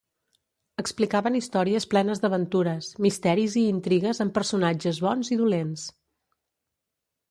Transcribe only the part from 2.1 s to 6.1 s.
d'aventures, misteris i intrigues amb personatges bons i dolents.